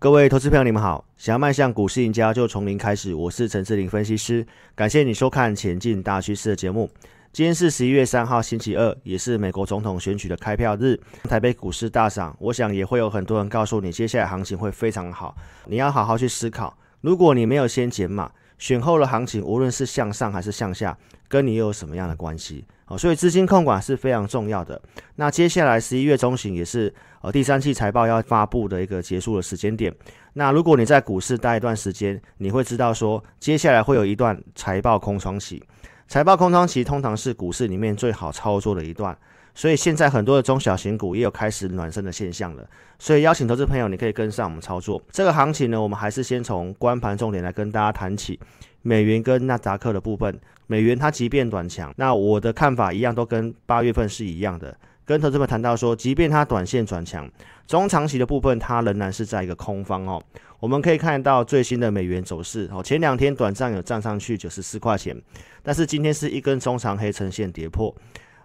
[0.00, 1.04] 各位投资朋友，你们好！
[1.16, 3.12] 想要迈向股市赢家，就从零开始。
[3.12, 6.88] 我是陈志霖分析师，感谢你收看《前进大趋势》的节目。
[7.32, 10.96] 今天是十一月三号，星期二，也是美国总统选举的开票日。
[11.24, 15.36] 台北股市大涨，我想也会有很多人告诉你，接下来行情会非常好。
[15.66, 20.96] 你要好好去思考，如果你没有先减码，选后的行情无论是向上还是向下，
[21.28, 22.64] 跟你又有什么样的关系？
[22.86, 24.80] 哦，所以资金控管是非常重要的。
[25.16, 29.94] 那接下来十一月中旬也是呃第三季财报要发布的一个结束的时间点。
[30.32, 35.62] 那如果你在股市待一段时间，你会知道说接下来会有一段财报空窗期。
[36.06, 39.16] 财报空窗期通常是股市里面最好操作的一段。
[39.54, 42.64] 所以现在很多的中小型股也有开始暖身的现象了。
[42.96, 45.02] 所以邀请投资朋友，你可以跟上我们操作。
[45.10, 48.38] 这个行情呢，我们还是先从观盘重点来跟大家谈起。
[48.82, 54.76] 美元跟纳达克的部分，美元它即便短强，那我的看法一样，都跟八月份是一样的。
[55.04, 57.26] 跟投资们谈到说，即便它短线转强，
[57.66, 60.22] 中长期的部分它仍然是在一个空方哦。
[60.60, 65.16] 我们可以看到最新的美元走势哦，前两天短暂有站上去九十四块钱，
[65.62, 67.94] 但是今天是一根中长黑呈现跌破。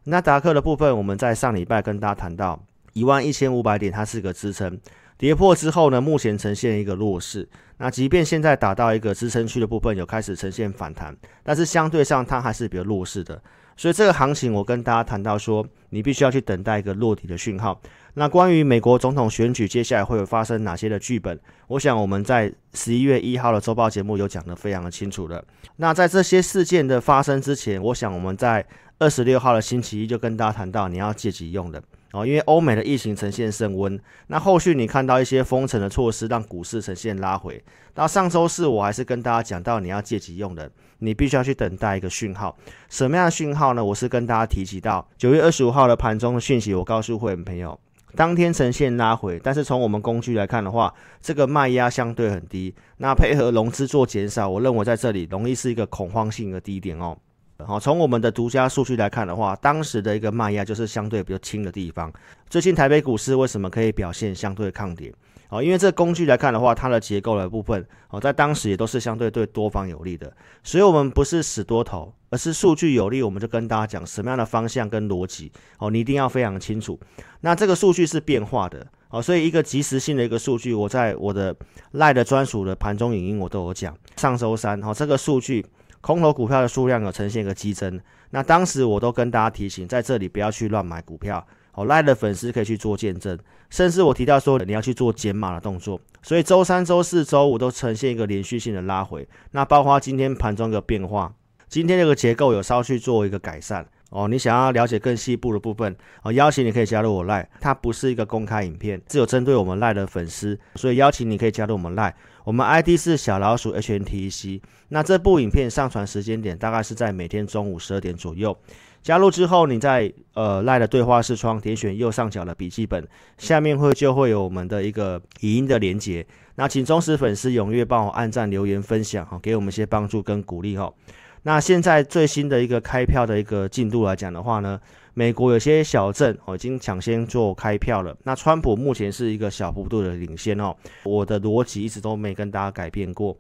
[0.05, 2.61] 纳达克的部分，我们在上礼拜跟大家谈到
[2.93, 4.79] 一万一千五百点，它是个支撑。
[5.17, 7.47] 跌破之后呢，目前呈现一个弱势。
[7.77, 13.41] 那即便现在打到一个支撑区的部分，有开始呈现反弹，但是相对上它还是比较弱势的。
[13.75, 17.81] 所以这个行情，我跟大家谈到说，你必须要去等待一个落底的讯号。
[18.13, 25.43] 那关于美国总统选举接下来会有发生哪些的剧本，我想我们在十一月一号的周报节目有讲得非常的清楚了。
[25.77, 28.63] 那在这些事件的发生之前，我想我们在
[28.99, 31.81] 二十六号的星期一就跟大家谈到，你要借急用的。
[32.13, 37.61] 哦，因为欧美的疫情呈现升温，那后续你看到一些封城的措施，让股市呈现拉回。
[37.95, 42.55] 到上周四，我还是跟大家讲到，你要借急用的，你必须要去等待一个讯号。
[42.87, 43.83] 什么样的讯号呢？
[43.83, 47.79] 我是跟大家提及到九月二十五号的盘中的讯息，我告诉会员朋友，
[48.15, 57.17] 当天呈现拉回，但是从我们工具来看的话，这个卖压相对很低，那配合融资做减少，我认为在这里容易是一个恐慌性的低点哦。
[57.65, 62.11] 好，从我们的独家数据来看的话，当时的一个卖压就是相对比较轻的地方。
[62.49, 65.13] 最近台北股市为什么可以表现相对抗跌？
[65.49, 70.31] 哦，因为这工具来看的话，它的结构的部分哦，在当时也都是相对对多方有利的。
[70.63, 76.99] 所以，我们不是死多头，而是数据有利，我们就跟大家讲什么样的方向跟逻辑哦，你一定要非常清楚。
[77.41, 81.55] 那这个数据是变化的哦，所以一个即时性的一个数据，我在我的
[81.91, 83.95] 赖的专属的盘中影音我都有讲。
[84.17, 85.63] 上周三哦，这个数据。
[86.03, 87.97] 空头股票的数量有呈现一个激增，
[88.31, 91.47] 那当时我都跟大家提醒，在这里不要去乱买股票。
[91.71, 95.97] 好赖的粉丝可以去做见证，甚至我提到说你要去做减码的动作。
[96.21, 101.33] 所以周三、周四、周五都呈现一个连续性的拉回，那包括今天盘中的变化，
[101.73, 103.83] 今天这个结构有稍去做一个改善。
[104.11, 112.13] 哦，你想要了解更细部的部分，哦，邀请你可以加入我 LINE，它不是一个公开影片，只有针对我们 LINE 的粉丝，所以邀请你可以加入我们 LINE，
[112.43, 114.61] 我们 ID 是小老鼠 HNTEC。
[114.89, 118.55] 那这部影片上传时间点大概是在每天中午十二点左右。
[119.01, 123.07] 加入之后，你在呃 LINE 的对话视窗点选右上角的笔记本，
[123.39, 126.23] 下面会就会有我们的一个语音的连接。
[126.53, 130.93] 那请忠实粉丝踊跃帮我按赞、留言、分享，哈，给我们一些帮助跟鼓励，哈。
[131.43, 134.79] 那现在最新的一个开票的一个进度来讲的话呢，
[135.13, 138.15] 美国有些小镇哦已经抢先做开票了。
[138.23, 140.73] 那川普目前是一个小幅度的领先哦。
[141.03, 143.37] 我的逻辑一直都没跟大家改变过。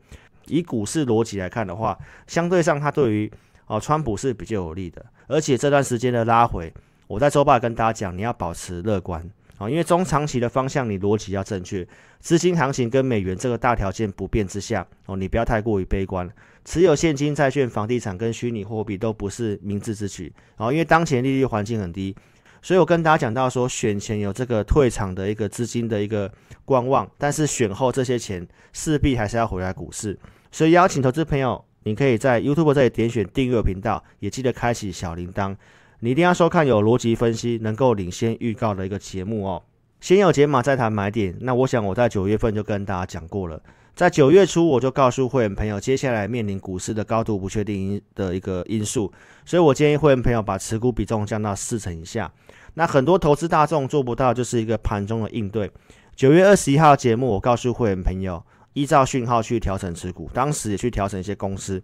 [0.47, 1.97] 以股市逻辑来看的话，
[2.27, 3.31] 相对上它对于
[3.67, 5.03] 哦川普是比较有利的。
[5.27, 6.73] 而且这段时间的拉回，
[7.07, 9.27] 我在周报跟大家讲，你要保持乐观。
[9.57, 11.87] 啊因为中长期的方向，你逻辑要正确，
[12.19, 16.29] 资金行情跟美元这个大条件不变之下，哦，你不要太过于悲观。
[16.65, 20.33] 持有现金、债券、房地产跟虚拟货币都不是明智之举。
[20.57, 22.15] 哦，因为当前利率环境很低，
[22.61, 26.31] 所以我跟大家讲到说，选前有这个退场的一个资金的一个
[26.63, 30.17] 观望，但是选后这些钱势必还是要回来股市。
[30.51, 35.55] 所以邀请投资朋友，你可以在 YouTube 这里点选订阅频道，也记得开启小铃铛。
[36.03, 39.63] 你一定要收看有逻辑分析、能够领先预告的一个节目哦。
[40.01, 41.33] 先有解码，再谈买点。
[41.39, 43.57] 那我想我在九月份就跟大家讲过了，
[43.95, 49.09] 在九月初我就告诉会员朋友，接下来面临股市的高度不确定的一个因素，
[49.45, 52.29] 所以我建议会员朋友把持股比重降到四成以下。
[52.73, 55.71] 那很多投资大众做不到，就是一个盘中的应对。
[56.17, 58.43] 九月二十一号节目，我告诉会员朋友，
[58.73, 61.81] 依照讯号去调整持股，当时也去调整一些公司。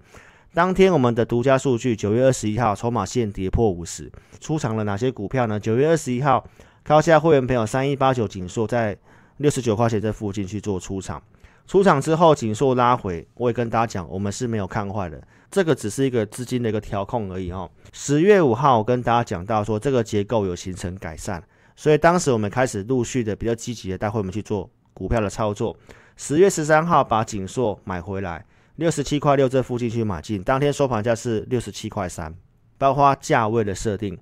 [0.52, 5.60] 当天我们的独家数据，九月二十一号筹码线跌破五十，出场了哪些股票呢？
[5.60, 6.44] 九月二十一号
[6.84, 8.98] 高价会员朋友三一八九景硕在
[9.38, 11.22] 六十九块钱这附近去做出场，
[11.68, 17.70] 出场之后景硕拉回，我也跟大家讲，我们是没有看坏的，这个只是一个资金的一个调控而已哦。
[17.94, 21.44] 十月五号我跟大家讲到说这个结构有形成改善，
[21.76, 25.78] 所以当时我们开始陆续的比较积极的带会员们去做股票的操作。
[26.18, 28.44] 十月十三号把景硕买回来，
[28.80, 32.34] 六十七块六这附近去买进，当天收盘价是六十七块三，
[32.78, 34.18] 包括价位的设定。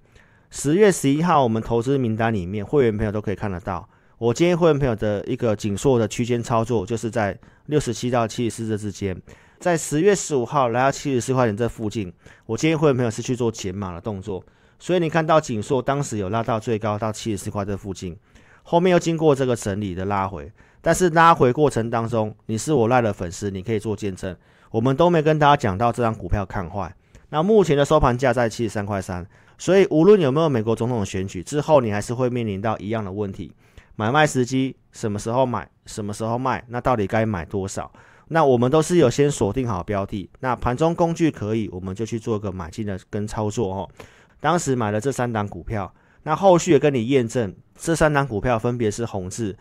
[0.50, 3.88] 十月十一号我们投资名单里面，会员朋友都可以看得到。
[4.18, 7.38] 我建议会员朋友的一个紧缩的区间操作，就是在
[7.68, 9.16] 六十七到七十四这之间。
[9.60, 12.12] 在十月十五号来到七十四块钱这附近，
[12.48, 14.44] 我建议会员朋友是去做减码的动作。
[14.80, 18.18] 所以你看到紧缩当时有拉到最高到七十四块这附近，
[18.64, 20.52] 后面又经过这个整理的拉回，
[20.82, 24.36] 但是拉回过程当中，你是我赖的粉丝，你可以做见证，
[24.72, 26.94] 我们都没跟大家讲到这张股票看坏。
[27.30, 29.26] 那目前的收盘价在七十三块三，
[29.58, 33.54] 所以无论有没有美国总统的选举之后，你还是会面临到一样的问题。
[33.96, 36.64] 买卖时机什么时候买，什么时候卖？
[36.70, 37.92] 那到底该买多少？
[38.30, 40.30] 那我们都是有先锁定好标的。
[40.40, 43.90] 那盘中工具可以，我们就去做个买进的跟操作哦。
[44.40, 45.92] 当时买了这三档股票，
[46.24, 49.58] 那后续也跟你验证，这三档股票分别是宏致、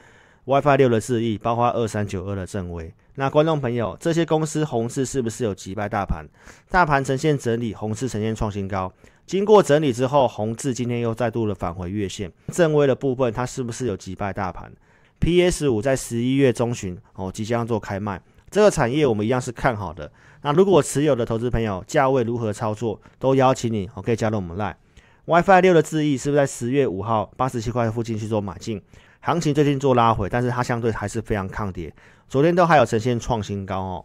[0.47, 2.95] WiFi 六的智易，包括二三九二的正威。
[3.17, 6.25] 那观众朋友，这些公司宏致是不是有击败大盘？
[6.71, 8.93] 大盘呈现整理，宏致呈现创新高。
[9.27, 12.31] 经过整理之后，红字今天又再度的返回月线。
[12.53, 14.73] 正威的部分，它是不是有击败大盘
[15.19, 18.23] ？PS 五在十一月中旬哦，即将做开卖。
[18.49, 20.09] 这个产业我们一样是看好的。
[20.43, 24.77] 那如果持有的投资朋友，价位如何操作，都邀请你哦，可以加入我们 Line。
[25.25, 28.81] WiFi 六的智易是不是在十月五号八十七块附近去做买进？
[29.27, 31.93] 行情最近做拉回，但是它相对还是非常抗跌。
[32.29, 34.05] 昨天都还有呈现创新高哦。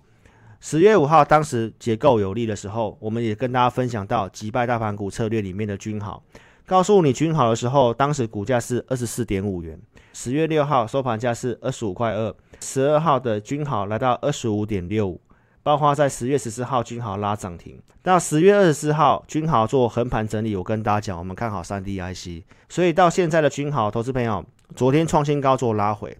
[0.60, 6.24] 十月五号，当时结构有利的时候，我们也跟大家分享到击败大盘股策略里面的均好，
[6.66, 9.80] 告诉你均好的时候，当时股价是二十四点五元。
[10.12, 15.22] 十月六号收盘价是二十五块二，十二号的均好来到二十五点六五，
[15.62, 20.56] 包括在十月十四号均好拉涨停，到十月二十四号均好做横盘整理。
[20.56, 24.44] 我跟大家讲，我们看好三 D IC，所以到现在的均好，投资朋友
[24.76, 26.18] 昨天创新高做拉回，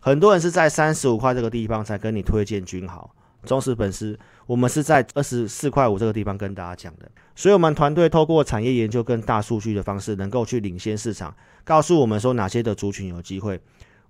[0.00, 3.14] 很多人是在三十五块这个地方才跟你推荐均好。
[3.44, 4.16] 忠实粉丝，
[4.46, 11.34] 我们是在二十四块五这个地方跟大家讲的，所以我们团队透过产业研究跟大数据的方式，能够去领先市场，
[11.64, 13.60] 告诉我们说哪些的族群有机会。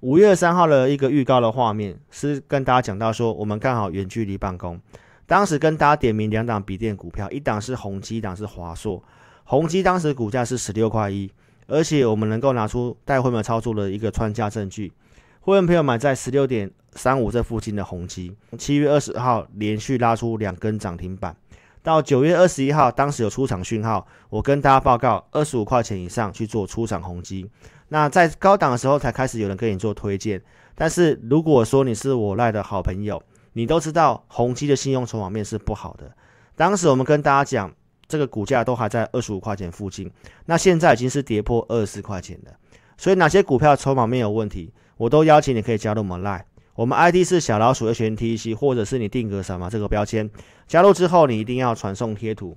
[0.01, 4.79] 五月三号的一个预告的画面是跟大家讲到说，我们看好远距离办公，
[5.27, 9.03] 当时跟大家点名两档笔电股票，一档是宏基，一档是华硕。
[9.45, 11.31] 宏基当时股价是十六块一，
[11.67, 14.93] 而且我们能够拿出带会员操作的一个穿价证据。
[15.41, 21.37] 会员朋友买在十六点三五这附近的宏基，七月二十号连续拉出两根涨停板，
[21.83, 27.51] 到九月二十一号，当时有出场讯号，我跟大家报告二十五块钱以上去做出场宏基。
[27.89, 30.41] 那在高档的时候才开始有人跟你做推荐，
[30.75, 33.21] 但是如果说你是我赖的好朋友，
[33.55, 36.11] 你都知道宏基的信用筹码面是不好的。
[36.55, 37.75] 当时我们跟大家讲，
[38.13, 40.11] 这个股价都还在二十五块钱附近，
[40.45, 42.53] 那现在已经是跌破二十四块钱了。
[42.99, 44.71] 所以哪些股票筹码面有问题？
[44.99, 46.43] 我都邀请你可以加入我们 Line，
[46.75, 50.29] 我们 ID 是小老鼠 HNTEC，或者是你定格什么这个标签，
[50.69, 52.55] 加入之后你一定要传送贴图。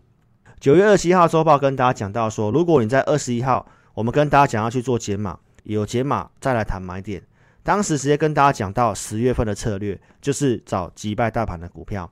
[0.60, 7.24] 九月二十七号周报跟大家讲到说，如果你在二十一号，我们跟大家讲要去做减码，有减码再来谈买点。
[7.64, 12.12] 当时直接跟大家讲到十月份的策略，就是找击败大盘的股票。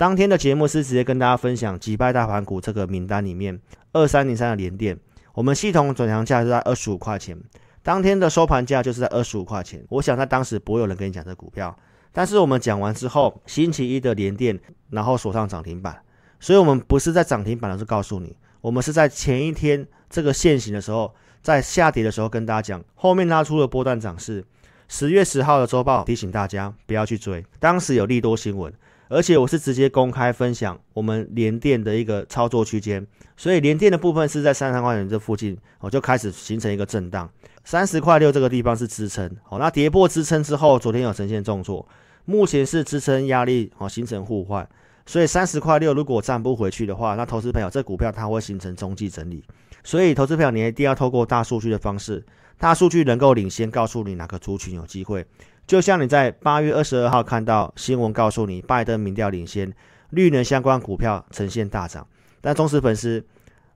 [0.00, 3.60] 当天的节目是直接跟大家分享击败大盘股这个名单里面，
[3.92, 4.98] 二三零三的连电，
[5.34, 7.38] 我们系统转强价是在二十五块钱。
[7.82, 11.78] 当天的收盘价就是在二十五块钱，我想在当时不会有人跟你讲这股票，
[12.12, 16.00] 但是我们讲完之后，星期一的连电，然后锁上涨停板，
[16.38, 24.42] 所以我们不是在涨停板的时候告诉你，我们是在前一天这个线型的时候，在下跌的时候跟大家讲，后面拉出了波段涨势。
[24.88, 28.72] 十月十号的周报提醒大家不要去追，当时有利多新闻。
[29.10, 33.04] 而且我是直接公开分享我们连电的一个操作区间，
[33.36, 37.28] 所以连电的部分是在三十三块钱这附近，我就开始形成一个震荡，
[37.64, 41.84] 三十块六这个地方是支撑，好，那跌破支撑之后，昨天有呈现重挫，
[42.24, 44.66] 目前是支撑压力，好，形成互换，
[45.04, 49.42] 所以三十块六如果站不回去的话，那投资朋友这股票它会形成中继整理，
[49.82, 52.24] 所以投资朋友你一定要透过大数据的方式，
[52.58, 55.26] 大数据能够领先告诉你哪个族群有机会。
[55.70, 59.72] 就像你在八月二十二号看到新闻，告诉你拜登民调领先，
[60.08, 62.04] 绿能相关股票呈现大涨。
[62.40, 63.24] 但忠实粉丝，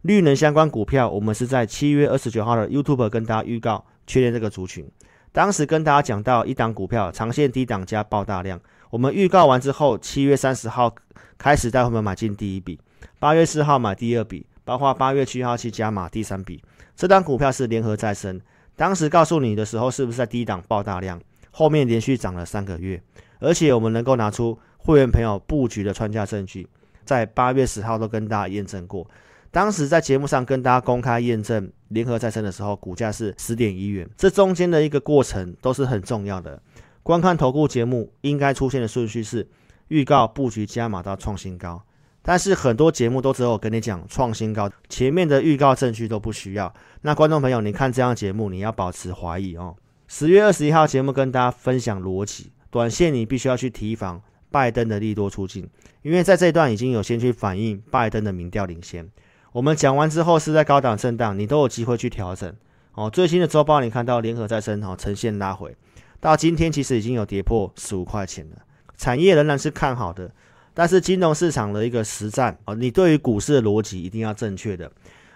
[0.02, 4.84] 绿能相关股票，我们是在七月二十九号的 YouTube 跟大家预告确认这个族群。
[5.30, 8.60] 当时跟大家讲到一档股票长线低档加爆大量，
[8.90, 10.92] 我们预告完之后，七月三十号
[11.38, 12.76] 开始带我们买进第一笔，
[13.20, 16.60] 八月四号买第二笔，包括八月七号去加码第三笔。
[16.96, 18.40] 这档股票是联合再生，
[18.74, 21.20] 当时告诉你的时候，是不是在低档爆大量？
[21.56, 23.00] 后面连续涨了三个月，
[23.38, 26.68] 而且我们能够拿出会员朋友布局的穿价证据，
[27.04, 29.08] 在八月十号都跟大家验证过。
[29.52, 34.08] 当时在节目上跟大家公开验证联合再生的时候，股价是十点一元。
[34.16, 36.60] 这中间的一个过程都是很重要的。
[37.04, 39.46] 观看投顾节目应该出现的顺序是
[39.86, 41.80] 预告、布局、加码到创新高。
[42.20, 46.74] 但是很多节目都只有跟你讲创新高，前面的预告证据都不需要。
[47.02, 49.76] 那观众朋友，你看这样节目，你要保持怀疑哦。
[50.16, 55.68] 十月二十一号节目跟大家分享逻辑，短线你必须要去提防拜登的利多出尽，
[56.02, 59.10] 因为在这一段已经有先去反映拜登的民调领先。
[59.50, 62.54] 我们讲完之后是在高档震荡，你都有机会去调整
[62.92, 63.10] 哦。
[63.10, 65.76] 最新的周报你看到联合再生哦呈现拉回，
[66.20, 68.58] 到今天其实已经有跌破十五块钱了，
[68.96, 70.30] 产业仍然是看好的。
[70.72, 74.92] 但是金融市场的一个实战啊，你对于股市的逻辑一定要正确的。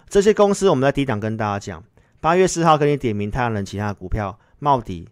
[0.09, 1.83] 这些公司我们在低档跟大家讲，
[2.21, 5.09] 八月四号给你点名太阳能其他的股票，茂迪，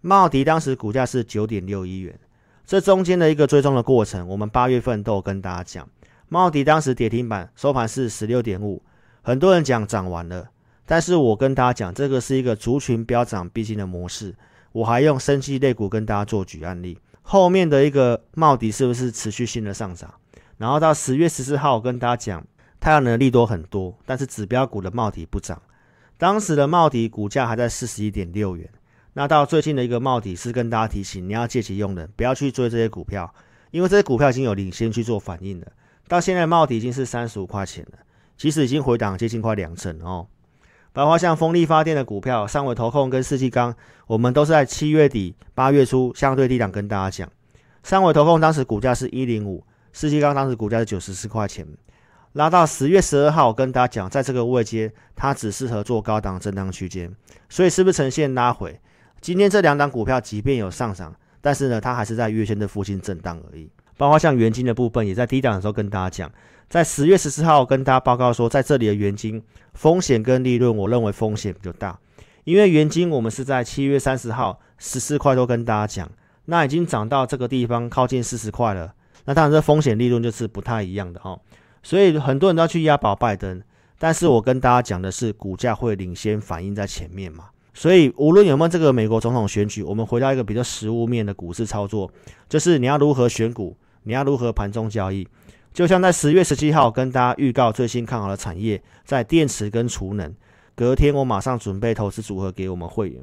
[0.00, 2.18] 茂迪当时股价是九点六一元，
[2.66, 5.88] 这中间的一个追踪的过程，我们八月份都有跟大家讲，
[6.28, 8.82] 茂迪当时跌停板收盘是十六点五，
[9.22, 10.50] 很多人讲涨完了，
[10.86, 14.34] 但是我跟大家讲，这个是一个族群飙涨必经的模式，
[14.72, 16.98] 我还用生机类股跟大家做举案例。
[17.22, 20.12] 后面的一个茂迪是不是持续性的上涨？
[20.58, 22.46] 然后到十月十四号，我跟大家讲，
[22.78, 25.60] 太阳能利多很多，但是指标股的茂迪不涨。
[26.18, 28.68] 当时的茂迪股价还在四十一点六元。
[29.20, 33.30] 那到最近的一个帽底是跟大家提醒，你要借其用的，不要去追这些股票，
[33.70, 35.66] 因为这些股票已经有领先去做反应了。
[36.08, 37.98] 到现在帽底已经是三十五块钱了，
[38.38, 40.26] 其实已经回档接近快两成哦。
[40.94, 47.30] 包括像风力发电的股票，上尾投控跟世纪钢，我们都是在七月底、八月初相对低档跟大家讲。
[47.82, 49.62] 上尾投控当时股价是一零五，
[49.92, 51.66] 世纪钢当时股价是九十四块钱，
[52.32, 57.14] 拉到十月十二号，跟大家讲，在这个位阶，它只适合做高档震荡区间，
[57.50, 58.80] 所以是不是呈现拉回？
[59.20, 63.70] 今天这两档股票即便有上涨，但是呢，它还是在月线的附近震荡而已。
[63.96, 66.32] 包括像元金的部分，也在低档的时候跟大家讲。
[66.70, 69.42] 在十月十四号跟大家报告说，在这里的元金
[69.74, 71.98] 风险跟利润，我认为风险比较大，
[72.44, 76.10] 因为元金我们是在七月三十号十四块多跟大家讲，
[76.46, 81.38] 那已经涨到这个地方靠近四十块了，那当然这风险利润就是不太一样的哈，
[81.82, 83.60] 所以很多人都要去押宝拜登，
[83.98, 92.10] 但是我跟大家讲的是股价会领先反映在前面嘛，所以无论有没有这个美国总统选举，我们回到一个比较实物面的股市操作，
[92.48, 95.26] 就是你要如何选股，你要如何盘中交易。
[95.72, 100.34] 就像在十月十七号跟大家预告最新看好的产业，在电池跟储能，
[100.74, 103.22] 隔天我马上准备投资组合给我们会员。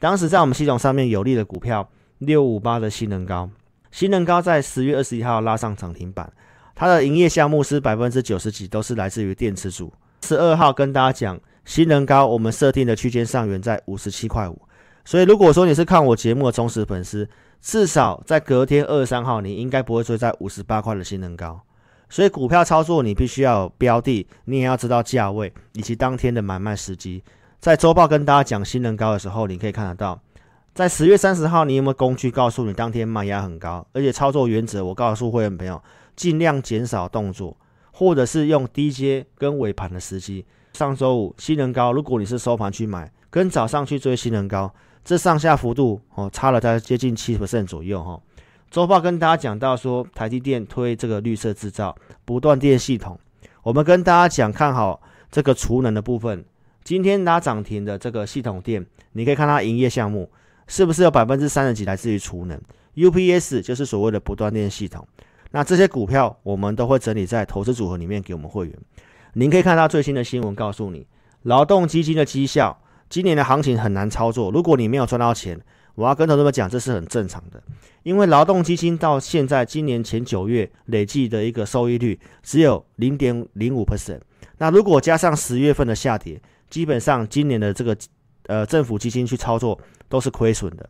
[0.00, 3.48] 当时在我们系统上面有利的股票六五八的新能高，
[3.92, 6.30] 新能高在十月二十一号拉上涨停板，
[6.74, 9.92] 它的营业项目是百分之九十几都是来自于电池组。
[10.24, 14.60] 十二号跟大家讲新能高，我们设定的区间上缘在五十七块五，
[15.04, 17.28] 所以如果说你是看我节目的忠实粉丝，
[17.60, 21.60] 至少在隔天二十三号你应该不会追在五十八块的新能高。
[22.10, 27.24] 所以股票操作，你必须要有标的，你也要知道价位以及当天的买卖时机。
[27.58, 30.20] 在周报跟大家讲新能高的时候，你可以看得到，
[30.74, 33.84] 在十月三十号，你有没有工具告诉你当天卖压很高？
[33.94, 35.82] 而且操作原则，我告诉会员朋友，
[36.14, 37.56] 尽量减少动作，
[37.90, 40.44] 或者是用低阶跟尾盘的时机。
[40.74, 48.20] 上周五新能高，如果你是收盘去买，跟早上去追新能高，这上下幅度哦差了大概接近七%左右哈。
[48.72, 53.16] 周报跟大家讲到说，台积电推这个绿色制造、不断电系统，
[53.62, 55.00] 我们跟大家讲看好
[55.30, 56.44] 这个储能的部分。
[56.82, 60.28] 今天拉涨停的这个系统电，你可以看它营业项目
[60.66, 62.60] 是不是有百分之三十几来自于储能
[62.96, 65.06] ？UPS 就是所谓的不断电系统。
[65.52, 68.76] 那这些股票我们都会整理在投资组合里面给我们会员。
[69.34, 71.06] 您可以看到最新的新闻，告诉你
[71.42, 74.50] 劳动基金的绩效，今年的行情很难操作。
[74.50, 75.60] 如果你没有赚到钱，
[75.96, 77.62] 我要跟投资们讲，这是很正常的，
[78.04, 84.20] 因为劳动基金到现在今年前九月累计的一个收益率只有零点零五 percent。
[84.58, 87.96] 那如果加上十月份的下跌，基本上今年的这个
[88.46, 90.88] 呃政府基金去操作都是亏损的。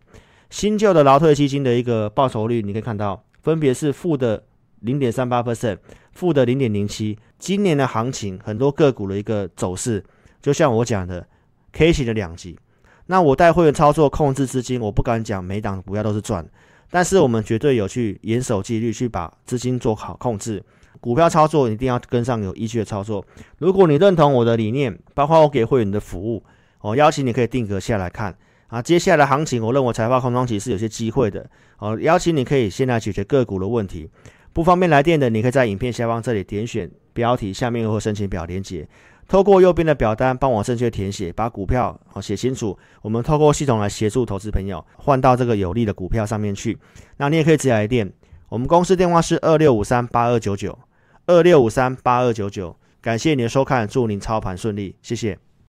[0.50, 4.42] 新旧的劳退基金的一个报酬率，你可以看到分别是负的
[4.84, 5.78] 零点三八 percent，
[6.12, 7.18] 负的零点零七。
[7.38, 10.04] 今年的行情很多个股的一个走势，
[10.40, 11.26] 就像我讲的
[11.72, 12.58] K 型的两极。
[13.06, 16.46] 那我带会员操作控制资金，我不敢讲每档股票都是赚，
[16.90, 20.62] 但是我们绝对有去严守纪律，去把资金做好控制。
[21.00, 23.22] 股票操作一定要跟上有依据的操作。
[23.58, 26.42] 如果你认同我的理念，包括我给会员的服务，
[26.80, 28.34] 我邀请你可以定格下来看
[28.68, 28.80] 啊。
[28.80, 31.46] 接下来的行情，我认为财报空窗期是有些机会的。
[31.78, 34.08] 哦，邀请你可以先来解决个股的问题。
[34.54, 38.88] 不方便来电的，你可以在影片下方这里点选标题，下面会申请表连接。
[39.26, 42.78] 透过右边的表单帮我正确填写，把股票好写清楚。
[43.02, 46.78] 我们透过系统来协助投资朋友换到这个有利的股票上面去。
[47.16, 48.12] 那你也可以直接来电，
[48.48, 50.78] 我们公司电话是二六五三八二九九
[51.26, 52.76] 二六五三八二九九。
[53.00, 55.43] 感谢您的收看，祝您操盘顺利，谢谢。